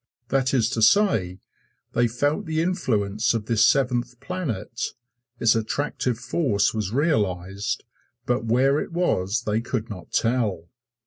[0.29, 1.41] That is to say,
[1.93, 4.93] they felt the influence of this seventh planet;
[5.39, 7.83] its attractive force was realized,
[8.25, 10.69] but where it was they could not tell.